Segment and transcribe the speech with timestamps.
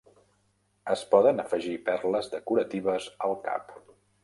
[0.93, 3.73] Es poden afegir perles decoratives al cap.